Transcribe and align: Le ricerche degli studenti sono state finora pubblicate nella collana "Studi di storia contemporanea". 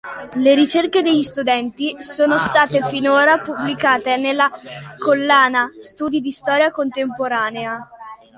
Le 0.33 0.55
ricerche 0.55 1.03
degli 1.03 1.21
studenti 1.21 1.95
sono 2.01 2.39
state 2.39 2.81
finora 2.87 3.37
pubblicate 3.37 4.17
nella 4.17 4.49
collana 4.97 5.69
"Studi 5.79 6.19
di 6.21 6.31
storia 6.31 6.71
contemporanea". 6.71 7.87